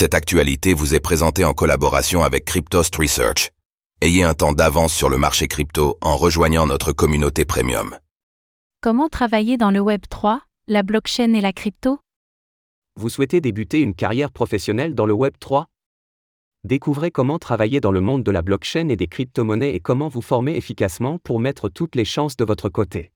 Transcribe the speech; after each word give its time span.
Cette 0.00 0.14
actualité 0.14 0.74
vous 0.74 0.94
est 0.94 1.00
présentée 1.00 1.44
en 1.44 1.54
collaboration 1.54 2.22
avec 2.22 2.44
Cryptost 2.44 2.94
Research. 2.94 3.50
Ayez 4.00 4.22
un 4.22 4.32
temps 4.32 4.52
d'avance 4.52 4.94
sur 4.94 5.08
le 5.08 5.18
marché 5.18 5.48
crypto 5.48 5.98
en 6.00 6.16
rejoignant 6.16 6.68
notre 6.68 6.92
communauté 6.92 7.44
premium. 7.44 7.98
Comment 8.80 9.08
travailler 9.08 9.56
dans 9.56 9.72
le 9.72 9.80
Web 9.80 10.02
3, 10.08 10.40
la 10.68 10.84
blockchain 10.84 11.34
et 11.34 11.40
la 11.40 11.52
crypto? 11.52 11.98
Vous 12.94 13.08
souhaitez 13.08 13.40
débuter 13.40 13.80
une 13.80 13.92
carrière 13.92 14.30
professionnelle 14.30 14.94
dans 14.94 15.04
le 15.04 15.14
Web 15.14 15.34
3 15.40 15.66
Découvrez 16.62 17.10
comment 17.10 17.40
travailler 17.40 17.80
dans 17.80 17.90
le 17.90 18.00
monde 18.00 18.22
de 18.22 18.30
la 18.30 18.42
blockchain 18.42 18.90
et 18.90 18.96
des 18.96 19.08
crypto-monnaies 19.08 19.74
et 19.74 19.80
comment 19.80 20.06
vous 20.06 20.22
former 20.22 20.54
efficacement 20.54 21.18
pour 21.18 21.40
mettre 21.40 21.68
toutes 21.68 21.96
les 21.96 22.04
chances 22.04 22.36
de 22.36 22.44
votre 22.44 22.68
côté. 22.68 23.10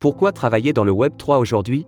Pourquoi 0.00 0.30
travailler 0.30 0.72
dans 0.72 0.84
le 0.84 0.92
Web 0.92 1.14
3 1.18 1.38
aujourd'hui? 1.38 1.84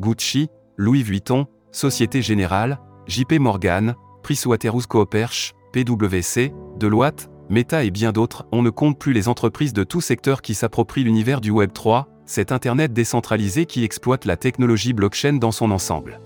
Gucci, 0.00 0.48
Louis 0.76 1.04
Vuitton, 1.04 1.46
Société 1.70 2.22
Générale, 2.22 2.80
JP 3.06 3.34
Morgan, 3.38 3.94
PricewaterhouseCoopers, 4.24 5.52
PwC, 5.72 6.52
Deloitte, 6.76 7.30
Meta 7.48 7.84
et 7.84 7.92
bien 7.92 8.10
d'autres, 8.10 8.46
on 8.50 8.62
ne 8.62 8.70
compte 8.70 8.98
plus 8.98 9.12
les 9.12 9.28
entreprises 9.28 9.72
de 9.72 9.84
tout 9.84 10.00
secteur 10.00 10.42
qui 10.42 10.54
s'approprient 10.54 11.04
l'univers 11.04 11.40
du 11.40 11.52
Web 11.52 11.72
3, 11.72 12.08
cet 12.26 12.50
Internet 12.50 12.92
décentralisé 12.92 13.64
qui 13.66 13.84
exploite 13.84 14.24
la 14.24 14.36
technologie 14.36 14.92
blockchain 14.92 15.34
dans 15.34 15.52
son 15.52 15.70
ensemble. 15.70 16.20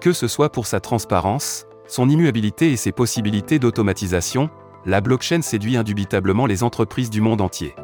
Que 0.00 0.14
ce 0.14 0.28
soit 0.28 0.50
pour 0.50 0.66
sa 0.66 0.80
transparence, 0.80 1.66
son 1.86 2.08
immuabilité 2.08 2.72
et 2.72 2.76
ses 2.76 2.92
possibilités 2.92 3.58
d'automatisation, 3.58 4.48
la 4.86 5.02
blockchain 5.02 5.42
séduit 5.42 5.76
indubitablement 5.76 6.46
les 6.46 6.62
entreprises 6.62 7.10
du 7.10 7.20
monde 7.20 7.42
entier. 7.42 7.74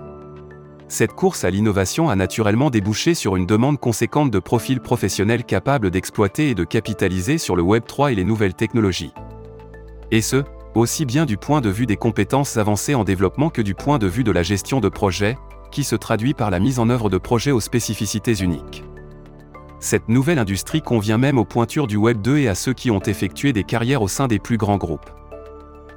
Cette 0.88 1.14
course 1.14 1.42
à 1.42 1.50
l'innovation 1.50 2.08
a 2.08 2.16
naturellement 2.16 2.70
débouché 2.70 3.14
sur 3.14 3.34
une 3.34 3.46
demande 3.46 3.80
conséquente 3.80 4.30
de 4.30 4.38
profils 4.38 4.80
professionnels 4.80 5.44
capables 5.44 5.90
d'exploiter 5.90 6.50
et 6.50 6.54
de 6.54 6.62
capitaliser 6.62 7.38
sur 7.38 7.56
le 7.56 7.62
Web 7.62 7.84
3 7.86 8.12
et 8.12 8.14
les 8.14 8.24
nouvelles 8.24 8.54
technologies. 8.54 9.12
Et 10.12 10.20
ce, 10.20 10.44
aussi 10.76 11.04
bien 11.04 11.26
du 11.26 11.38
point 11.38 11.60
de 11.60 11.70
vue 11.70 11.86
des 11.86 11.96
compétences 11.96 12.56
avancées 12.56 12.94
en 12.94 13.02
développement 13.02 13.50
que 13.50 13.62
du 13.62 13.74
point 13.74 13.98
de 13.98 14.06
vue 14.06 14.22
de 14.22 14.30
la 14.30 14.44
gestion 14.44 14.78
de 14.78 14.88
projets, 14.88 15.36
qui 15.72 15.82
se 15.82 15.96
traduit 15.96 16.34
par 16.34 16.50
la 16.50 16.60
mise 16.60 16.78
en 16.78 16.88
œuvre 16.88 17.10
de 17.10 17.18
projets 17.18 17.50
aux 17.50 17.60
spécificités 17.60 18.34
uniques. 18.34 18.84
Cette 19.80 20.08
nouvelle 20.08 20.38
industrie 20.38 20.82
convient 20.82 21.18
même 21.18 21.38
aux 21.38 21.44
pointures 21.44 21.88
du 21.88 21.96
Web 21.96 22.22
2 22.22 22.38
et 22.38 22.48
à 22.48 22.54
ceux 22.54 22.72
qui 22.72 22.92
ont 22.92 23.00
effectué 23.00 23.52
des 23.52 23.64
carrières 23.64 24.02
au 24.02 24.08
sein 24.08 24.28
des 24.28 24.38
plus 24.38 24.56
grands 24.56 24.78
groupes. 24.78 25.10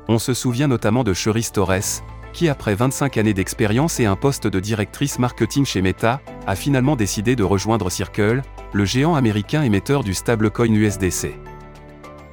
On 0.08 0.18
se 0.18 0.34
souvient 0.34 0.68
notamment 0.68 1.04
de 1.04 1.14
Cherise 1.14 1.52
Torres, 1.52 2.02
qui 2.34 2.50
après 2.50 2.76
25 2.76 3.18
années 3.18 3.34
d'expérience 3.34 4.00
et 4.00 4.06
un 4.06 4.16
poste 4.16 4.48
de 4.48 4.60
directrice 4.60 5.20
marketing 5.20 5.66
chez 5.66 5.82
Meta, 5.82 6.22
a 6.48 6.56
finalement 6.56 6.96
décidé 6.96 7.36
de 7.36 7.44
rejoindre 7.44 7.90
Circle, 7.90 8.42
le 8.74 8.86
géant 8.86 9.16
américain 9.16 9.64
émetteur 9.64 10.04
du 10.04 10.14
stablecoin 10.14 10.74
USDC. 10.74 11.36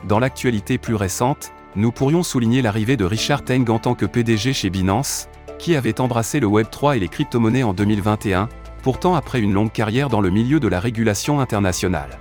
Dans 0.07 0.19
l'actualité 0.19 0.79
plus 0.79 0.95
récente, 0.95 1.53
nous 1.75 1.93
pourrions 1.93 2.23
souligner 2.23 2.63
l'arrivée 2.63 2.97
de 2.97 3.05
Richard 3.05 3.45
Teng 3.45 3.69
en 3.71 3.79
tant 3.79 3.95
que 3.95 4.07
PDG 4.07 4.53
chez 4.53 4.71
Binance, 4.71 5.29
qui 5.59 5.77
avait 5.77 6.01
embrassé 6.01 6.41
le 6.41 6.47
Web3 6.47 6.97
et 6.97 7.01
les 7.01 7.09
crypto-monnaies 7.09 7.63
en 7.63 7.75
2021, 7.75 8.49
pourtant 8.83 9.15
après 9.15 9.41
une 9.41 9.53
longue 9.53 9.73
carrière 9.73 10.09
dans 10.09 10.21
le 10.21 10.31
milieu 10.31 10.61
de 10.61 10.69
la 10.69 10.81
régulation 10.81 11.41
internationale. 11.41 12.19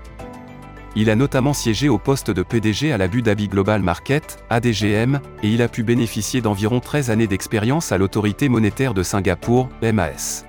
Il 0.98 1.10
a 1.10 1.16
notamment 1.16 1.52
siégé 1.52 1.90
au 1.90 1.98
poste 1.98 2.32
de 2.32 2.42
PDG 2.42 2.94
à 2.94 2.98
l'Abu 2.98 3.22
Dhabi 3.22 3.50
Global 3.50 3.82
Market, 3.82 4.38
ADGM, 4.50 5.20
et 5.44 5.50
il 5.50 5.62
a 5.62 5.68
pu 5.68 5.84
bénéficier 5.84 6.40
d'environ 6.40 6.80
13 6.80 7.10
années 7.10 7.28
d'expérience 7.28 7.92
à 7.92 7.98
l'autorité 7.98 8.48
monétaire 8.48 8.94
de 8.94 9.04
Singapour, 9.04 9.68
MAS. 9.82 10.46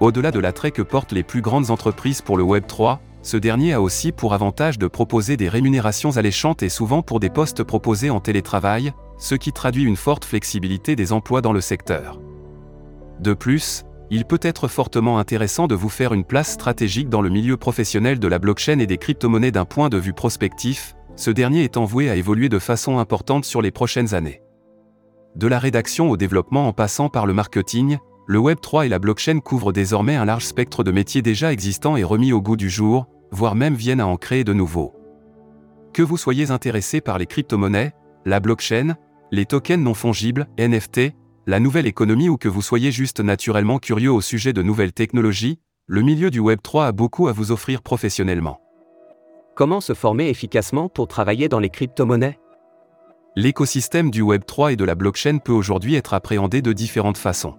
Au-delà 0.00 0.32
de 0.32 0.40
l'attrait 0.40 0.72
que 0.72 0.82
portent 0.82 1.12
les 1.12 1.22
plus 1.22 1.40
grandes 1.40 1.70
entreprises 1.70 2.20
pour 2.20 2.36
le 2.36 2.42
Web 2.42 2.64
3, 2.66 3.00
ce 3.22 3.36
dernier 3.36 3.74
a 3.74 3.80
aussi 3.80 4.10
pour 4.10 4.34
avantage 4.34 4.76
de 4.76 4.88
proposer 4.88 5.36
des 5.36 5.48
rémunérations 5.48 6.16
alléchantes 6.16 6.64
et 6.64 6.68
souvent 6.68 7.02
pour 7.02 7.20
des 7.20 7.30
postes 7.30 7.62
proposés 7.62 8.10
en 8.10 8.18
télétravail, 8.18 8.92
ce 9.18 9.36
qui 9.36 9.52
traduit 9.52 9.84
une 9.84 9.96
forte 9.96 10.24
flexibilité 10.24 10.96
des 10.96 11.12
emplois 11.12 11.42
dans 11.42 11.52
le 11.52 11.60
secteur. 11.60 12.20
De 13.20 13.34
plus, 13.34 13.84
il 14.14 14.24
peut 14.24 14.38
être 14.42 14.68
fortement 14.68 15.18
intéressant 15.18 15.66
de 15.66 15.74
vous 15.74 15.88
faire 15.88 16.14
une 16.14 16.22
place 16.22 16.52
stratégique 16.52 17.08
dans 17.08 17.20
le 17.20 17.30
milieu 17.30 17.56
professionnel 17.56 18.20
de 18.20 18.28
la 18.28 18.38
blockchain 18.38 18.78
et 18.78 18.86
des 18.86 18.96
crypto-monnaies 18.96 19.50
d'un 19.50 19.64
point 19.64 19.88
de 19.88 19.98
vue 19.98 20.12
prospectif, 20.12 20.94
ce 21.16 21.32
dernier 21.32 21.64
étant 21.64 21.84
voué 21.84 22.08
à 22.08 22.14
évoluer 22.14 22.48
de 22.48 22.60
façon 22.60 23.00
importante 23.00 23.44
sur 23.44 23.60
les 23.60 23.72
prochaines 23.72 24.14
années. 24.14 24.40
De 25.34 25.48
la 25.48 25.58
rédaction 25.58 26.10
au 26.10 26.16
développement 26.16 26.68
en 26.68 26.72
passant 26.72 27.08
par 27.08 27.26
le 27.26 27.32
marketing, 27.32 27.98
le 28.28 28.38
Web3 28.38 28.86
et 28.86 28.88
la 28.88 29.00
blockchain 29.00 29.40
couvrent 29.40 29.72
désormais 29.72 30.14
un 30.14 30.24
large 30.24 30.44
spectre 30.44 30.84
de 30.84 30.92
métiers 30.92 31.20
déjà 31.20 31.52
existants 31.52 31.96
et 31.96 32.04
remis 32.04 32.32
au 32.32 32.40
goût 32.40 32.56
du 32.56 32.70
jour, 32.70 33.08
voire 33.32 33.56
même 33.56 33.74
viennent 33.74 34.00
à 34.00 34.06
en 34.06 34.16
créer 34.16 34.44
de 34.44 34.52
nouveaux. 34.52 34.94
Que 35.92 36.02
vous 36.02 36.18
soyez 36.18 36.52
intéressé 36.52 37.00
par 37.00 37.18
les 37.18 37.26
crypto-monnaies, 37.26 37.94
la 38.24 38.38
blockchain, 38.38 38.94
les 39.32 39.44
tokens 39.44 39.82
non 39.82 39.94
fongibles, 39.94 40.46
NFT, 40.56 41.14
la 41.46 41.60
nouvelle 41.60 41.86
économie 41.86 42.30
ou 42.30 42.38
que 42.38 42.48
vous 42.48 42.62
soyez 42.62 42.90
juste 42.90 43.20
naturellement 43.20 43.78
curieux 43.78 44.10
au 44.10 44.22
sujet 44.22 44.52
de 44.52 44.62
nouvelles 44.62 44.92
technologies, 44.92 45.58
le 45.86 46.00
milieu 46.00 46.30
du 46.30 46.40
Web 46.40 46.60
3 46.62 46.86
a 46.86 46.92
beaucoup 46.92 47.28
à 47.28 47.32
vous 47.32 47.52
offrir 47.52 47.82
professionnellement. 47.82 48.60
Comment 49.54 49.82
se 49.82 49.92
former 49.92 50.30
efficacement 50.30 50.88
pour 50.88 51.06
travailler 51.06 51.50
dans 51.50 51.58
les 51.60 51.68
crypto-monnaies? 51.68 52.38
L'écosystème 53.36 54.10
du 54.10 54.22
Web 54.22 54.44
3 54.46 54.72
et 54.72 54.76
de 54.76 54.84
la 54.84 54.94
blockchain 54.94 55.38
peut 55.38 55.52
aujourd'hui 55.52 55.96
être 55.96 56.14
appréhendé 56.14 56.62
de 56.62 56.72
différentes 56.72 57.18
façons. 57.18 57.54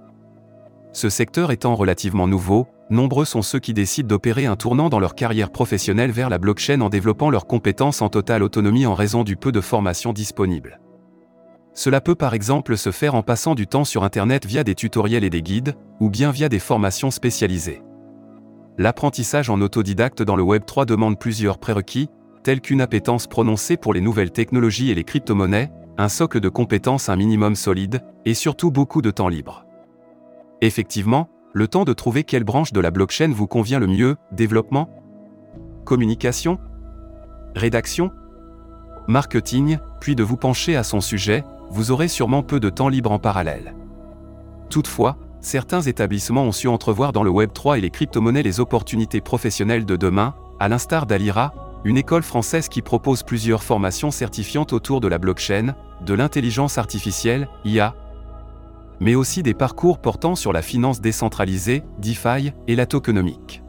Ce 0.92 1.10
secteur 1.10 1.52
étant 1.52 1.76
relativement 1.76 2.28
nouveau, 2.28 2.68
nombreux 2.90 3.26
sont 3.26 3.42
ceux 3.44 3.60
qui 3.60 3.74
décident 3.74 4.08
d'opérer 4.08 4.46
un 4.46 4.56
tournant 4.56 4.90
dans 4.90 5.00
leur 5.00 5.14
carrière 5.14 5.52
professionnelle 5.52 6.12
vers 6.12 6.30
la 6.30 6.40
blockchain 6.40 6.82
en 6.82 6.90
développant 6.90 7.30
leurs 7.30 7.46
compétences 7.46 8.02
en 8.02 8.10
totale 8.10 8.42
autonomie 8.42 8.88
en 8.88 8.96
raison 8.96 9.24
du 9.24 9.36
peu 9.36 9.52
de 9.52 9.62
formation 9.62 10.12
disponible. 10.12 10.80
Cela 11.76 12.00
peut 12.00 12.16
par 12.16 12.34
exemple 12.34 12.78
se 12.78 12.92
faire 12.92 13.16
en 13.16 13.22
passant 13.22 13.54
du 13.54 13.68
temps 13.68 13.84
sur 13.84 14.04
Internet 14.06 14.46
via 14.46 14.64
des 14.64 14.76
tutoriels 14.76 15.26
et 15.26 15.30
des 15.30 15.42
guides, 15.42 15.76
ou 16.00 16.10
bien 16.10 16.32
via 16.32 16.48
des 16.48 16.60
formations 16.60 17.12
spécialisées. 17.12 17.84
L'apprentissage 18.78 19.50
en 19.50 19.60
autodidacte 19.60 20.24
dans 20.24 20.38
le 20.38 20.44
Web 20.44 20.66
3 20.66 20.86
demande 20.86 21.20
plusieurs 21.20 21.58
prérequis, 21.58 22.10
tels 22.44 22.62
qu'une 22.62 22.80
appétence 22.80 23.28
prononcée 23.28 23.76
pour 23.76 23.94
les 23.94 24.02
nouvelles 24.02 24.32
technologies 24.32 24.90
et 24.90 24.96
les 24.96 25.04
crypto-monnaies, 25.04 25.70
un 25.98 26.10
socle 26.10 26.40
de 26.40 26.50
compétences 26.50 27.10
un 27.10 27.16
minimum 27.18 27.56
solide, 27.56 28.02
et 28.24 28.34
surtout 28.34 28.72
beaucoup 28.72 29.02
de 29.02 29.12
temps 29.12 29.30
libre. 29.30 29.66
Effectivement, 30.62 31.30
le 31.54 31.68
temps 31.68 31.84
de 31.84 31.94
trouver 31.94 32.24
quelle 32.24 32.44
branche 32.46 32.72
de 32.72 32.80
la 32.80 32.92
blockchain 32.92 33.32
vous 33.34 33.48
convient 33.48 33.80
le 33.80 33.88
mieux, 33.88 34.16
développement 34.32 34.90
Communication 35.84 36.58
Rédaction 37.54 38.12
Marketing, 39.08 39.78
puis 40.00 40.16
de 40.16 40.24
vous 40.24 40.38
pencher 40.38 40.76
à 40.76 40.84
son 40.84 41.00
sujet, 41.00 41.44
vous 41.70 41.92
aurez 41.92 42.08
sûrement 42.08 42.44
peu 42.44 42.60
de 42.60 42.70
temps 42.70 42.90
libre 42.90 43.12
en 43.12 43.20
parallèle. 43.20 43.74
Toutefois, 44.70 45.18
certains 45.42 45.82
établissements 45.82 46.44
ont 46.44 46.52
su 46.52 46.68
entrevoir 46.68 47.12
dans 47.12 47.24
le 47.24 47.32
Web3 47.32 47.78
et 47.78 47.82
les 47.82 47.90
crypto-monnaies 47.90 48.44
les 48.44 48.60
opportunités 48.60 49.22
professionnelles 49.22 49.86
de 49.86 49.96
demain, 49.96 50.36
à 50.60 50.68
l'instar 50.68 51.06
d'Alira, 51.06 51.54
une 51.84 51.98
école 51.98 52.24
française 52.24 52.68
qui 52.68 52.82
propose 52.82 53.24
plusieurs 53.24 53.64
formations 53.64 54.12
certifiantes 54.12 54.74
autour 54.74 55.02
de 55.02 55.08
la 55.08 55.20
blockchain, 55.20 55.76
de 56.02 56.14
l'intelligence 56.14 56.78
artificielle, 56.78 57.48
IA, 57.64 57.94
mais 59.00 59.16
aussi 59.16 59.44
des 59.44 59.54
parcours 59.54 60.00
portant 60.00 60.36
sur 60.36 60.54
la 60.54 60.62
finance 60.62 61.02
décentralisée, 61.02 61.84
DeFi, 62.00 62.54
et 62.68 62.76
la 62.76 62.86
tokenomique. 62.86 63.62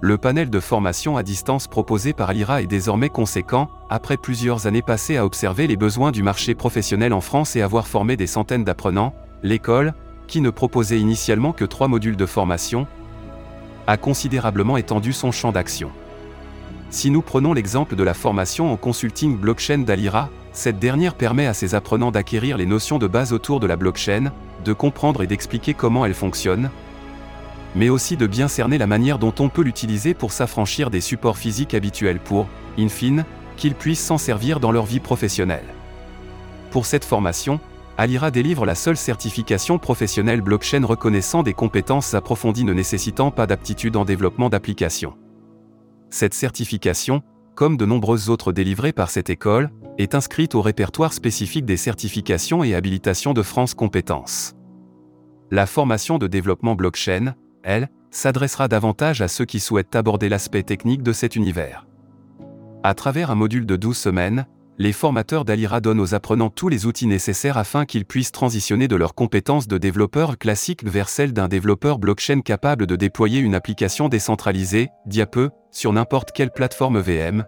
Le 0.00 0.16
panel 0.16 0.48
de 0.48 0.60
formation 0.60 1.16
à 1.16 1.24
distance 1.24 1.66
proposé 1.66 2.12
par 2.12 2.30
Alira 2.30 2.62
est 2.62 2.68
désormais 2.68 3.08
conséquent, 3.08 3.68
après 3.90 4.16
plusieurs 4.16 4.68
années 4.68 4.82
passées 4.82 5.16
à 5.16 5.24
observer 5.24 5.66
les 5.66 5.76
besoins 5.76 6.12
du 6.12 6.22
marché 6.22 6.54
professionnel 6.54 7.12
en 7.12 7.20
France 7.20 7.56
et 7.56 7.62
avoir 7.62 7.88
formé 7.88 8.16
des 8.16 8.28
centaines 8.28 8.62
d'apprenants, 8.62 9.12
l'école, 9.42 9.94
qui 10.28 10.40
ne 10.40 10.50
proposait 10.50 11.00
initialement 11.00 11.52
que 11.52 11.64
trois 11.64 11.88
modules 11.88 12.16
de 12.16 12.26
formation, 12.26 12.86
a 13.88 13.96
considérablement 13.96 14.76
étendu 14.76 15.12
son 15.12 15.32
champ 15.32 15.50
d'action. 15.50 15.90
Si 16.90 17.10
nous 17.10 17.22
prenons 17.22 17.52
l'exemple 17.52 17.96
de 17.96 18.04
la 18.04 18.14
formation 18.14 18.72
en 18.72 18.76
consulting 18.76 19.36
blockchain 19.36 19.78
d'Alira, 19.78 20.28
cette 20.52 20.78
dernière 20.78 21.16
permet 21.16 21.46
à 21.46 21.54
ses 21.54 21.74
apprenants 21.74 22.12
d'acquérir 22.12 22.56
les 22.56 22.66
notions 22.66 22.98
de 22.98 23.08
base 23.08 23.32
autour 23.32 23.58
de 23.58 23.66
la 23.66 23.76
blockchain, 23.76 24.32
de 24.64 24.72
comprendre 24.72 25.24
et 25.24 25.26
d'expliquer 25.26 25.74
comment 25.74 26.04
elle 26.04 26.14
fonctionne, 26.14 26.70
mais 27.74 27.88
aussi 27.88 28.16
de 28.16 28.26
bien 28.26 28.48
cerner 28.48 28.78
la 28.78 28.86
manière 28.86 29.18
dont 29.18 29.34
on 29.38 29.48
peut 29.48 29.62
l'utiliser 29.62 30.14
pour 30.14 30.32
s'affranchir 30.32 30.90
des 30.90 31.00
supports 31.00 31.38
physiques 31.38 31.74
habituels 31.74 32.20
pour, 32.20 32.46
in 32.78 32.88
fine, 32.88 33.24
qu'ils 33.56 33.74
puissent 33.74 34.04
s'en 34.04 34.18
servir 34.18 34.60
dans 34.60 34.72
leur 34.72 34.86
vie 34.86 35.00
professionnelle. 35.00 35.74
Pour 36.70 36.86
cette 36.86 37.04
formation, 37.04 37.60
Alira 37.96 38.30
délivre 38.30 38.64
la 38.64 38.76
seule 38.76 38.96
certification 38.96 39.78
professionnelle 39.78 40.40
blockchain 40.40 40.84
reconnaissant 40.84 41.42
des 41.42 41.54
compétences 41.54 42.14
approfondies 42.14 42.64
ne 42.64 42.72
nécessitant 42.72 43.32
pas 43.32 43.48
d'aptitude 43.48 43.96
en 43.96 44.04
développement 44.04 44.48
d'applications. 44.48 45.14
Cette 46.10 46.34
certification, 46.34 47.22
comme 47.56 47.76
de 47.76 47.84
nombreuses 47.84 48.30
autres 48.30 48.52
délivrées 48.52 48.92
par 48.92 49.10
cette 49.10 49.30
école, 49.30 49.70
est 49.98 50.14
inscrite 50.14 50.54
au 50.54 50.62
répertoire 50.62 51.12
spécifique 51.12 51.64
des 51.64 51.76
certifications 51.76 52.62
et 52.62 52.76
habilitations 52.76 53.34
de 53.34 53.42
France 53.42 53.74
Compétences. 53.74 54.54
La 55.50 55.66
formation 55.66 56.18
de 56.18 56.28
développement 56.28 56.76
blockchain, 56.76 57.34
elle, 57.68 57.90
s'adressera 58.10 58.66
davantage 58.66 59.20
à 59.20 59.28
ceux 59.28 59.44
qui 59.44 59.60
souhaitent 59.60 59.94
aborder 59.94 60.28
l'aspect 60.30 60.62
technique 60.62 61.02
de 61.02 61.12
cet 61.12 61.36
univers. 61.36 61.86
À 62.82 62.94
travers 62.94 63.30
un 63.30 63.34
module 63.34 63.66
de 63.66 63.76
12 63.76 63.96
semaines, 63.96 64.46
les 64.78 64.92
formateurs 64.92 65.44
d'Alira 65.44 65.80
donnent 65.80 66.00
aux 66.00 66.14
apprenants 66.14 66.50
tous 66.50 66.68
les 66.68 66.86
outils 66.86 67.08
nécessaires 67.08 67.58
afin 67.58 67.84
qu'ils 67.84 68.06
puissent 68.06 68.32
transitionner 68.32 68.88
de 68.88 68.96
leurs 68.96 69.14
compétences 69.14 69.68
de 69.68 69.76
développeur 69.76 70.38
classique 70.38 70.84
vers 70.84 71.08
celles 71.08 71.32
d'un 71.32 71.48
développeur 71.48 71.98
blockchain 71.98 72.40
capable 72.40 72.86
de 72.86 72.96
déployer 72.96 73.40
une 73.40 73.54
application 73.54 74.08
décentralisée, 74.08 74.88
diape, 75.04 75.50
sur 75.70 75.92
n'importe 75.92 76.32
quelle 76.32 76.52
plateforme 76.52 77.00
VM, 77.00 77.44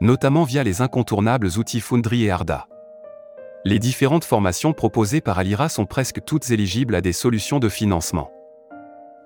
notamment 0.00 0.44
via 0.44 0.62
les 0.62 0.80
incontournables 0.80 1.48
outils 1.58 1.80
Foundry 1.80 2.24
et 2.24 2.30
Arda. 2.30 2.68
Les 3.64 3.80
différentes 3.80 4.24
formations 4.24 4.72
proposées 4.72 5.20
par 5.20 5.38
Alira 5.38 5.68
sont 5.68 5.86
presque 5.86 6.24
toutes 6.24 6.50
éligibles 6.50 6.94
à 6.94 7.00
des 7.00 7.12
solutions 7.12 7.58
de 7.58 7.68
financement. 7.68 8.30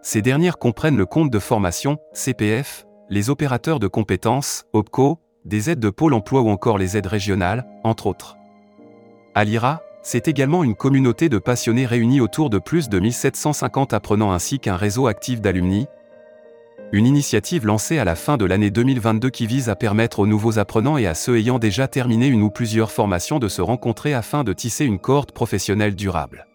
Ces 0.05 0.21
dernières 0.21 0.59
comprennent 0.59 0.97
le 0.97 1.07
compte 1.07 1.31
de 1.31 1.39
formation, 1.39 1.99
CPF, 2.13 2.87
les 3.09 3.31
opérateurs 3.31 3.79
de 3.79 3.87
compétences, 3.87 4.65
OPCO, 4.73 5.21
des 5.45 5.71
aides 5.71 5.79
de 5.79 5.91
pôle 5.91 6.13
emploi 6.13 6.41
ou 6.41 6.49
encore 6.49 6.77
les 6.77 6.97
aides 6.97 7.07
régionales, 7.07 7.65
entre 7.85 8.09
autres. 8.09 8.37
Alira, 9.37 9.81
c'est 10.03 10.27
également 10.27 10.65
une 10.65 10.75
communauté 10.75 11.29
de 11.29 11.39
passionnés 11.39 11.87
réunis 11.87 12.21
autour 12.21 12.51
de 12.51 12.59
plus 12.59 12.89
de 12.89 12.99
1750 12.99 13.93
apprenants 13.93 14.33
ainsi 14.33 14.59
qu'un 14.59 14.75
réseau 14.75 15.07
actif 15.07 15.41
d'alumni. 15.41 15.87
Une 16.91 17.07
initiative 17.07 17.65
lancée 17.65 17.99
à 17.99 18.05
la 18.05 18.17
fin 18.17 18.37
de 18.37 18.45
l'année 18.45 18.71
2022 18.71 19.31
qui 19.31 19.47
vise 19.47 19.69
à 19.69 19.77
permettre 19.77 20.19
aux 20.19 20.27
nouveaux 20.27 20.59
apprenants 20.59 20.99
et 20.99 21.07
à 21.07 21.15
ceux 21.15 21.39
ayant 21.39 21.61
déjà 21.61 21.87
terminé 21.87 22.27
une 22.27 22.43
ou 22.43 22.51
plusieurs 22.51 22.91
formations 22.91 23.39
de 23.39 23.47
se 23.47 23.63
rencontrer 23.63 24.15
afin 24.15 24.43
de 24.43 24.53
tisser 24.53 24.85
une 24.85 24.99
cohorte 24.99 25.31
professionnelle 25.31 25.95
durable. 25.95 26.49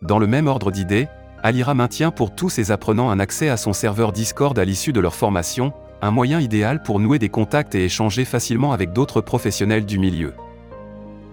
Dans 0.00 0.20
le 0.20 0.28
même 0.28 0.46
ordre 0.46 0.70
d'idées, 0.70 1.08
Alira 1.44 1.74
maintient 1.74 2.12
pour 2.12 2.32
tous 2.32 2.50
ses 2.50 2.70
apprenants 2.70 3.10
un 3.10 3.18
accès 3.18 3.48
à 3.48 3.56
son 3.56 3.72
serveur 3.72 4.12
Discord 4.12 4.56
à 4.56 4.64
l'issue 4.64 4.92
de 4.92 5.00
leur 5.00 5.16
formation, 5.16 5.72
un 6.00 6.12
moyen 6.12 6.38
idéal 6.38 6.84
pour 6.84 7.00
nouer 7.00 7.18
des 7.18 7.30
contacts 7.30 7.74
et 7.74 7.84
échanger 7.84 8.24
facilement 8.24 8.72
avec 8.72 8.92
d'autres 8.92 9.20
professionnels 9.20 9.84
du 9.84 9.98
milieu. 9.98 10.34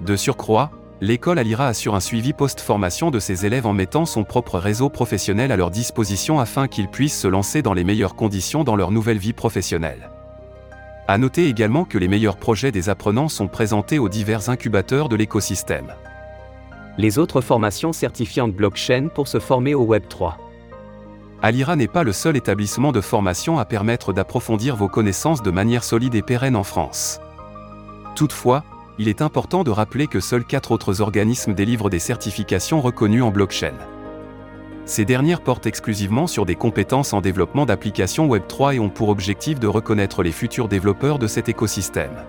De 0.02 0.16
surcroît, 0.16 0.72
l'école 1.00 1.38
Alira 1.38 1.68
assure 1.68 1.94
un 1.94 2.00
suivi 2.00 2.34
post-formation 2.34 3.12
de 3.12 3.20
ses 3.20 3.46
élèves 3.46 3.68
en 3.68 3.74
mettant 3.74 4.08
son 4.08 4.24
propre 4.24 4.58
réseau 4.58 4.90
professionnel 4.90 5.52
à 5.52 5.58
leur 5.58 5.70
disposition 5.70 6.40
afin 6.40 6.68
qu'ils 6.68 6.90
puissent 6.90 7.20
se 7.20 7.28
lancer 7.28 7.62
dans 7.62 7.76
les 7.76 7.84
meilleures 7.84 8.16
conditions 8.16 8.64
dans 8.64 8.76
leur 8.76 8.90
nouvelle 8.90 9.20
vie 9.20 9.34
professionnelle. 9.34 10.10
À 11.08 11.20
noter 11.20 11.48
également 11.48 11.86
que 11.86 12.00
les 12.00 12.08
meilleurs 12.08 12.38
projets 12.38 12.72
des 12.72 12.90
apprenants 12.90 13.30
sont 13.30 13.48
présentés 13.48 14.00
aux 14.00 14.10
divers 14.10 14.50
incubateurs 14.50 15.08
de 15.08 15.16
l'écosystème. 15.16 15.94
Les 16.98 17.18
autres 17.18 17.42
formations 17.42 17.94
certifiantes 17.94 18.54
blockchain 18.54 19.08
pour 19.14 19.28
se 19.28 19.40
former 19.40 19.74
au 19.74 19.84
Web 19.84 20.04
3. 20.10 20.38
Alira 21.42 21.76
n'est 21.76 21.88
pas 21.88 22.04
le 22.04 22.12
seul 22.12 22.36
établissement 22.36 22.92
de 22.92 23.00
formation 23.00 23.60
à 23.60 23.66
permettre 23.66 24.12
d'approfondir 24.12 24.76
vos 24.76 24.90
connaissances 24.90 25.42
de 25.42 25.52
manière 25.52 25.86
solide 25.86 26.16
et 26.16 26.22
pérenne 26.22 26.58
en 26.58 26.64
France. 26.64 27.22
Toutefois, 28.16 28.64
il 28.98 29.08
est 29.08 29.22
important 29.22 29.64
de 29.64 29.72
rappeler 29.72 30.08
que 30.08 30.20
seuls 30.20 30.44
quatre 30.44 30.72
autres 30.72 31.00
organismes 31.00 31.54
délivrent 31.54 31.90
des 31.90 32.00
certifications 32.00 32.82
reconnues 32.82 33.22
en 33.22 33.32
blockchain. 33.32 33.76
Ces 34.84 35.06
dernières 35.06 35.42
portent 35.42 35.68
exclusivement 35.68 36.28
sur 36.28 36.46
des 36.46 36.56
compétences 36.56 37.14
en 37.14 37.22
développement 37.22 37.66
d'applications 37.66 38.28
Web3 38.28 38.76
et 38.76 38.80
ont 38.80 38.90
pour 38.90 39.08
objectif 39.08 39.60
de 39.60 39.68
reconnaître 39.68 40.24
les 40.24 40.34
futurs 40.34 40.68
développeurs 40.68 41.20
de 41.20 41.28
cet 41.28 41.48
écosystème. 41.48 42.26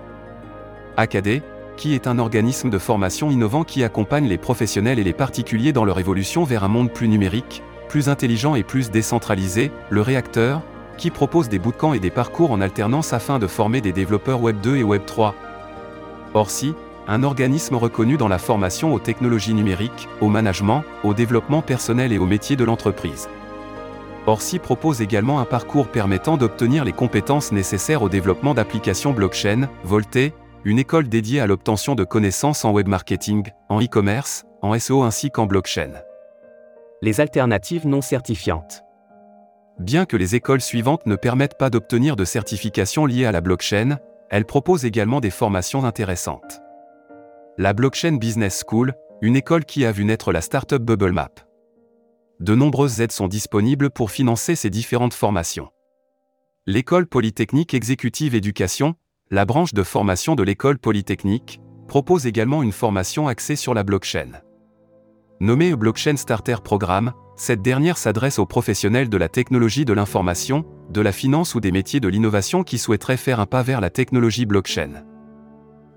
AKD, 0.96 1.42
qui 1.76 1.94
est 1.94 2.06
un 2.06 2.18
organisme 2.18 2.70
de 2.70 2.78
formation 2.78 3.30
innovant 3.30 3.64
qui 3.64 3.84
accompagne 3.84 4.28
les 4.28 4.38
professionnels 4.38 4.98
et 4.98 5.04
les 5.04 5.12
particuliers 5.12 5.72
dans 5.72 5.84
leur 5.84 5.98
évolution 5.98 6.44
vers 6.44 6.64
un 6.64 6.68
monde 6.68 6.92
plus 6.92 7.08
numérique, 7.08 7.62
plus 7.88 8.08
intelligent 8.08 8.54
et 8.54 8.62
plus 8.62 8.90
décentralisé, 8.90 9.70
le 9.88 10.00
réacteur, 10.00 10.62
qui 10.96 11.10
propose 11.10 11.48
des 11.48 11.58
bootcamps 11.58 11.94
et 11.94 11.98
des 11.98 12.10
parcours 12.10 12.52
en 12.52 12.60
alternance 12.60 13.12
afin 13.12 13.38
de 13.38 13.46
former 13.46 13.80
des 13.80 13.92
développeurs 13.92 14.42
Web 14.42 14.60
2 14.60 14.76
et 14.76 14.82
Web 14.82 15.02
3. 15.06 15.34
Orsi, 16.34 16.74
un 17.08 17.22
organisme 17.22 17.74
reconnu 17.74 18.16
dans 18.16 18.28
la 18.28 18.38
formation 18.38 18.94
aux 18.94 18.98
technologies 18.98 19.54
numériques, 19.54 20.08
au 20.20 20.28
management, 20.28 20.84
au 21.02 21.14
développement 21.14 21.62
personnel 21.62 22.12
et 22.12 22.18
aux 22.18 22.26
métiers 22.26 22.56
de 22.56 22.64
l'entreprise. 22.64 23.28
Orsi 24.26 24.58
propose 24.58 25.00
également 25.00 25.40
un 25.40 25.44
parcours 25.44 25.88
permettant 25.88 26.36
d'obtenir 26.36 26.84
les 26.84 26.92
compétences 26.92 27.50
nécessaires 27.50 28.02
au 28.02 28.08
développement 28.08 28.54
d'applications 28.54 29.12
blockchain, 29.12 29.68
Volté, 29.82 30.34
une 30.64 30.78
école 30.78 31.08
dédiée 31.08 31.40
à 31.40 31.46
l'obtention 31.46 31.94
de 31.94 32.04
connaissances 32.04 32.64
en 32.64 32.72
web 32.72 32.88
marketing, 32.88 33.50
en 33.68 33.80
e-commerce, 33.80 34.44
en 34.62 34.78
SEO 34.78 35.02
ainsi 35.02 35.30
qu'en 35.30 35.46
blockchain 35.46 35.92
les 37.02 37.20
alternatives 37.20 37.86
non 37.86 38.02
certifiantes. 38.02 38.84
Bien 39.78 40.04
que 40.04 40.16
les 40.16 40.34
écoles 40.34 40.60
suivantes 40.60 41.06
ne 41.06 41.16
permettent 41.16 41.56
pas 41.56 41.70
d'obtenir 41.70 42.16
de 42.16 42.24
certification 42.24 43.06
liée 43.06 43.24
à 43.24 43.32
la 43.32 43.40
blockchain, 43.40 43.98
elles 44.28 44.44
proposent 44.44 44.84
également 44.84 45.20
des 45.20 45.30
formations 45.30 45.84
intéressantes. 45.84 46.60
La 47.56 47.72
Blockchain 47.72 48.16
Business 48.16 48.62
School, 48.66 48.94
une 49.22 49.36
école 49.36 49.64
qui 49.64 49.84
a 49.84 49.92
vu 49.92 50.04
naître 50.04 50.32
la 50.32 50.40
startup 50.40 50.82
Bubble 50.82 51.12
Map. 51.12 51.30
De 52.38 52.54
nombreuses 52.54 53.00
aides 53.00 53.12
sont 53.12 53.28
disponibles 53.28 53.90
pour 53.90 54.10
financer 54.10 54.54
ces 54.54 54.70
différentes 54.70 55.14
formations. 55.14 55.70
L'école 56.66 57.06
Polytechnique 57.06 57.74
Exécutive 57.74 58.34
Éducation, 58.34 58.94
la 59.32 59.44
branche 59.44 59.74
de 59.74 59.84
formation 59.84 60.34
de 60.34 60.42
l'école 60.42 60.78
Polytechnique, 60.78 61.60
propose 61.86 62.26
également 62.26 62.64
une 62.64 62.72
formation 62.72 63.28
axée 63.28 63.54
sur 63.54 63.74
la 63.74 63.84
blockchain. 63.84 64.32
Nommée 65.38 65.76
Blockchain 65.76 66.16
Starter 66.16 66.56
Programme, 66.64 67.12
cette 67.36 67.62
dernière 67.62 67.96
s'adresse 67.96 68.40
aux 68.40 68.46
professionnels 68.46 69.08
de 69.08 69.16
la 69.16 69.28
technologie 69.28 69.84
de 69.84 69.92
l'information, 69.92 70.64
de 70.90 71.00
la 71.00 71.12
finance 71.12 71.54
ou 71.54 71.60
des 71.60 71.70
métiers 71.70 72.00
de 72.00 72.08
l'innovation 72.08 72.64
qui 72.64 72.76
souhaiteraient 72.76 73.16
faire 73.16 73.38
un 73.38 73.46
pas 73.46 73.62
vers 73.62 73.80
la 73.80 73.88
technologie 73.88 74.46
blockchain. 74.46 75.04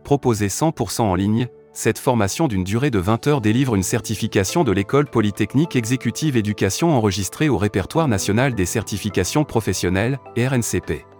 Proposée 0.03 0.47
100% 0.47 1.01
en 1.01 1.15
ligne, 1.15 1.47
cette 1.73 1.97
formation 1.97 2.47
d'une 2.47 2.63
durée 2.63 2.91
de 2.91 2.99
20 2.99 3.25
heures 3.25 3.41
délivre 3.41 3.73
une 3.73 3.81
certification 3.81 4.63
de 4.63 4.71
l'École 4.71 5.07
Polytechnique 5.07 5.75
Exécutive 5.75 6.37
Éducation 6.37 6.91
enregistrée 6.91 7.49
au 7.49 7.57
répertoire 7.57 8.07
national 8.07 8.53
des 8.53 8.67
certifications 8.67 9.43
professionnelles, 9.43 10.19
RNCP. 10.37 11.12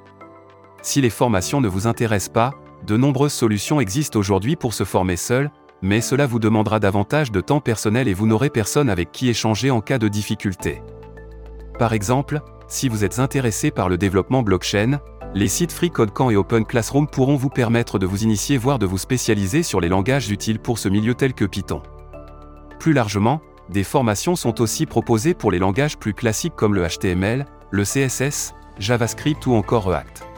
Si 0.84 1.00
les 1.00 1.10
formations 1.10 1.62
ne 1.62 1.70
vous 1.70 1.88
intéressent 1.88 2.34
pas, 2.34 2.54
de 2.86 2.98
nombreuses 2.98 3.32
solutions 3.32 3.80
existent 3.80 4.20
aujourd'hui 4.20 4.58
pour 4.58 4.74
se 4.74 4.84
former 4.84 5.16
seul, 5.16 5.50
mais 5.82 6.02
cela 6.02 6.26
vous 6.26 6.40
demandera 6.40 6.82
davantage 6.82 7.32
de 7.32 7.40
temps 7.40 7.62
personnel 7.62 8.10
et 8.10 8.14
vous 8.14 8.28
n'aurez 8.28 8.50
personne 8.50 8.90
avec 8.90 9.14
qui 9.14 9.30
échanger 9.30 9.72
en 9.72 9.80
cas 9.80 9.98
de 9.98 10.10
difficulté. 10.10 10.82
Par 11.80 11.94
exemple, 11.94 12.42
si 12.68 12.90
vous 12.90 13.06
êtes 13.06 13.20
intéressé 13.20 13.72
par 13.72 13.88
le 13.88 13.98
développement 13.98 14.44
blockchain, 14.44 15.00
les 15.34 15.48
sites 15.48 15.72
FreeCodeCamp 15.72 16.32
et 16.32 16.36
Open 16.36 16.66
Classroom 16.66 17.08
pourront 17.08 17.38
vous 17.38 17.50
permettre 17.50 17.98
de 17.98 18.06
vous 18.06 18.24
initier 18.24 18.58
voire 18.58 18.78
de 18.78 18.86
vous 18.86 18.98
spécialiser 18.98 19.64
sur 19.64 19.80
les 19.80 19.90
langages 19.90 20.30
utiles 20.32 20.60
pour 20.60 20.80
ce 20.80 20.90
milieu 20.90 21.16
tels 21.16 21.34
que 21.34 21.46
Python. 21.46 21.82
Plus 22.80 22.92
largement, 22.92 23.40
des 23.70 23.86
formations 23.86 24.36
sont 24.36 24.60
aussi 24.60 24.86
proposées 24.86 25.34
pour 25.34 25.50
les 25.50 25.60
langages 25.60 25.98
plus 25.98 26.14
classiques 26.14 26.56
comme 26.58 26.76
le 26.76 26.86
HTML, 26.86 27.46
le 27.72 27.84
CSS, 27.84 28.54
JavaScript 28.80 29.46
ou 29.48 29.54
encore 29.54 29.86
React. 29.86 30.33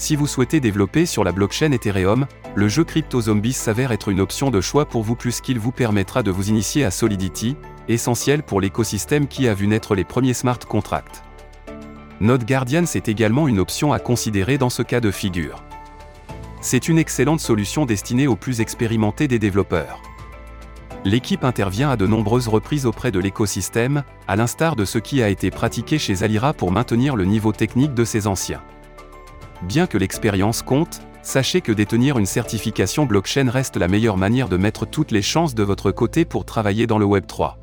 Si 0.00 0.16
vous 0.16 0.26
souhaitez 0.26 0.60
développer 0.60 1.04
sur 1.04 1.24
la 1.24 1.30
blockchain 1.30 1.72
Ethereum, 1.72 2.26
le 2.54 2.68
jeu 2.68 2.84
Crypto 2.84 3.20
Zombies 3.20 3.52
s'avère 3.52 3.92
être 3.92 4.08
une 4.08 4.22
option 4.22 4.50
de 4.50 4.62
choix 4.62 4.86
pour 4.86 5.02
vous 5.02 5.14
puisqu'il 5.14 5.58
vous 5.58 5.72
permettra 5.72 6.22
de 6.22 6.30
vous 6.30 6.48
initier 6.48 6.86
à 6.86 6.90
Solidity, 6.90 7.54
essentiel 7.86 8.42
pour 8.42 8.62
l'écosystème 8.62 9.28
qui 9.28 9.46
a 9.46 9.52
vu 9.52 9.66
naître 9.66 9.94
les 9.94 10.04
premiers 10.04 10.32
smart 10.32 10.58
contracts. 10.58 11.22
Node 12.18 12.46
Guardian 12.46 12.86
c'est 12.86 13.08
également 13.08 13.46
une 13.46 13.58
option 13.58 13.92
à 13.92 13.98
considérer 13.98 14.56
dans 14.56 14.70
ce 14.70 14.80
cas 14.80 15.00
de 15.00 15.10
figure. 15.10 15.62
C'est 16.62 16.88
une 16.88 16.98
excellente 16.98 17.40
solution 17.40 17.84
destinée 17.84 18.26
aux 18.26 18.36
plus 18.36 18.62
expérimentés 18.62 19.28
des 19.28 19.38
développeurs. 19.38 20.00
L'équipe 21.04 21.44
intervient 21.44 21.90
à 21.90 21.98
de 21.98 22.06
nombreuses 22.06 22.48
reprises 22.48 22.86
auprès 22.86 23.10
de 23.12 23.18
l'écosystème, 23.18 24.02
à 24.26 24.36
l'instar 24.36 24.76
de 24.76 24.86
ce 24.86 24.96
qui 24.96 25.22
a 25.22 25.28
été 25.28 25.50
pratiqué 25.50 25.98
chez 25.98 26.22
Alira 26.22 26.54
pour 26.54 26.72
maintenir 26.72 27.16
le 27.16 27.26
niveau 27.26 27.52
technique 27.52 27.92
de 27.92 28.06
ses 28.06 28.26
anciens. 28.26 28.62
Bien 29.62 29.86
que 29.86 29.98
l'expérience 29.98 30.62
compte, 30.62 31.02
sachez 31.22 31.60
que 31.60 31.72
détenir 31.72 32.18
une 32.18 32.26
certification 32.26 33.04
blockchain 33.04 33.50
reste 33.50 33.76
la 33.76 33.88
meilleure 33.88 34.16
manière 34.16 34.48
de 34.48 34.56
mettre 34.56 34.86
toutes 34.86 35.10
les 35.10 35.22
chances 35.22 35.54
de 35.54 35.62
votre 35.62 35.90
côté 35.90 36.24
pour 36.24 36.46
travailler 36.46 36.86
dans 36.86 36.98
le 36.98 37.04
Web 37.04 37.26
3. 37.26 37.58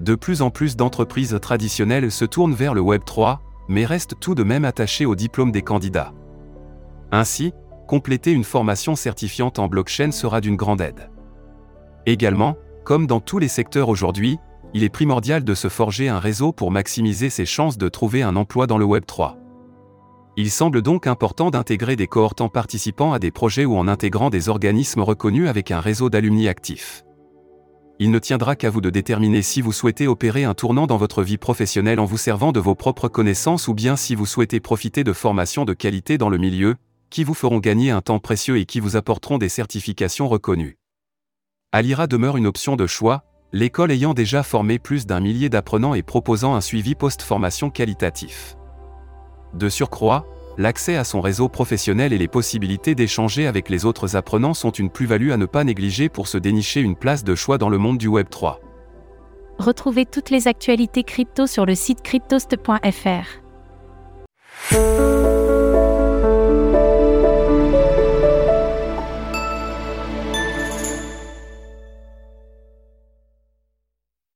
De 0.00 0.14
plus 0.14 0.42
en 0.42 0.50
plus 0.50 0.76
d'entreprises 0.76 1.36
traditionnelles 1.42 2.10
se 2.12 2.24
tournent 2.24 2.54
vers 2.54 2.74
le 2.74 2.80
Web 2.80 3.02
3, 3.04 3.40
mais 3.68 3.84
restent 3.84 4.18
tout 4.20 4.34
de 4.34 4.44
même 4.44 4.64
attachées 4.64 5.06
au 5.06 5.16
diplôme 5.16 5.50
des 5.50 5.62
candidats. 5.62 6.12
Ainsi, 7.10 7.52
compléter 7.88 8.32
une 8.32 8.44
formation 8.44 8.94
certifiante 8.94 9.58
en 9.58 9.66
blockchain 9.66 10.12
sera 10.12 10.40
d'une 10.40 10.56
grande 10.56 10.80
aide. 10.80 11.10
Également, 12.06 12.56
comme 12.84 13.06
dans 13.06 13.20
tous 13.20 13.38
les 13.38 13.48
secteurs 13.48 13.88
aujourd'hui, 13.88 14.38
il 14.72 14.84
est 14.84 14.88
primordial 14.88 15.44
de 15.44 15.54
se 15.54 15.68
forger 15.68 16.08
un 16.08 16.18
réseau 16.18 16.52
pour 16.52 16.70
maximiser 16.70 17.28
ses 17.28 17.44
chances 17.44 17.76
de 17.76 17.88
trouver 17.88 18.22
un 18.22 18.36
emploi 18.36 18.66
dans 18.66 18.78
le 18.78 18.84
Web 18.84 19.04
3. 19.04 19.41
Il 20.36 20.50
semble 20.50 20.80
donc 20.80 21.06
important 21.06 21.50
d'intégrer 21.50 21.94
des 21.94 22.06
cohortes 22.06 22.40
en 22.40 22.48
participant 22.48 23.12
à 23.12 23.18
des 23.18 23.30
projets 23.30 23.66
ou 23.66 23.76
en 23.76 23.86
intégrant 23.86 24.30
des 24.30 24.48
organismes 24.48 25.02
reconnus 25.02 25.46
avec 25.46 25.70
un 25.70 25.80
réseau 25.80 26.08
d'alumni 26.08 26.48
actifs. 26.48 27.04
il 27.98 28.10
ne 28.10 28.18
tiendra 28.18 28.56
qu'à 28.56 28.70
vous 28.70 28.80
de 28.80 28.88
déterminer 28.88 29.42
si 29.42 29.60
vous 29.60 29.72
souhaitez 29.72 30.08
opérer 30.08 30.44
un 30.44 30.54
tournant 30.54 30.86
dans 30.86 30.96
votre 30.96 31.22
vie 31.22 31.36
professionnelle 31.36 32.00
en 32.00 32.06
vous 32.06 32.16
servant 32.16 32.50
de 32.50 32.60
vos 32.60 32.74
propres 32.74 33.08
connaissances 33.08 33.68
ou 33.68 33.74
bien 33.74 33.94
si 33.94 34.14
vous 34.14 34.24
souhaitez 34.24 34.58
profiter 34.58 35.04
de 35.04 35.12
formations 35.12 35.66
de 35.66 35.74
qualité 35.74 36.16
dans 36.16 36.30
le 36.30 36.38
milieu, 36.38 36.76
qui 37.10 37.24
vous 37.24 37.34
feront 37.34 37.58
gagner 37.58 37.90
un 37.90 38.00
temps 38.00 38.18
précieux 38.18 38.58
et 38.58 38.64
qui 38.64 38.80
vous 38.80 38.96
apporteront 38.96 39.36
des 39.36 39.50
certifications 39.50 40.28
reconnues. 40.28 40.78
Alira 41.72 42.06
demeure 42.06 42.38
une 42.38 42.46
option 42.46 42.74
de 42.74 42.86
choix, 42.86 43.22
l'école 43.52 43.92
ayant 43.92 44.14
déjà 44.14 44.42
formé 44.42 44.78
plus 44.78 45.06
d'un 45.06 45.20
millier 45.20 45.50
d'apprenants 45.50 45.94
et 45.94 46.02
proposant 46.02 46.54
un 46.54 46.62
suivi 46.62 46.94
post-formation 46.94 47.68
qualitatif. 47.68 48.56
De 49.54 49.68
surcroît, 49.68 50.26
l'accès 50.58 50.96
à 50.96 51.04
son 51.04 51.20
réseau 51.20 51.48
professionnel 51.48 52.12
et 52.12 52.18
les 52.18 52.28
possibilités 52.28 52.94
d'échanger 52.94 53.46
avec 53.46 53.68
les 53.68 53.84
autres 53.84 54.16
apprenants 54.16 54.54
sont 54.54 54.70
une 54.70 54.90
plus-value 54.90 55.30
à 55.30 55.36
ne 55.36 55.46
pas 55.46 55.64
négliger 55.64 56.08
pour 56.08 56.28
se 56.28 56.38
dénicher 56.38 56.80
une 56.80 56.96
place 56.96 57.24
de 57.24 57.34
choix 57.34 57.58
dans 57.58 57.68
le 57.68 57.78
monde 57.78 57.98
du 57.98 58.08
Web 58.08 58.28
3. 58.30 58.60
Retrouvez 59.58 60.06
toutes 60.06 60.30
les 60.30 60.48
actualités 60.48 61.04
crypto 61.04 61.46
sur 61.46 61.66
le 61.66 61.74
site 61.74 62.02
cryptost.fr. 62.02 63.42